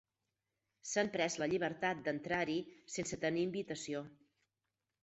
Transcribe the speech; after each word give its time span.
S'han 0.91 1.11
pres 1.17 1.35
la 1.43 1.49
llibertat 1.51 2.01
d'entrar-hi 2.09 2.59
sense 2.97 3.23
tenir 3.27 3.47
invitació. 3.51 4.07